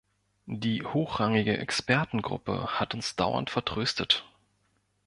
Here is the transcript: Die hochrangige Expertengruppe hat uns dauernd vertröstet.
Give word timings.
Die 0.47 0.83
hochrangige 0.83 1.59
Expertengruppe 1.59 2.79
hat 2.79 2.95
uns 2.95 3.15
dauernd 3.15 3.51
vertröstet. 3.51 4.25